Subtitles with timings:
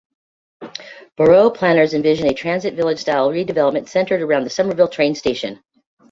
[1.15, 5.63] Borough planners envision a transit village style redevelopment centered around the Somerville train station.